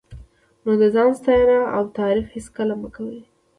نو 0.63 0.71
د 0.81 0.83
ځان 0.95 1.09
ستاینه 1.19 1.57
او 1.75 1.83
تعریف 1.97 2.27
هېڅکله 2.35 2.73
مه 2.81 2.89
کوه. 2.95 3.19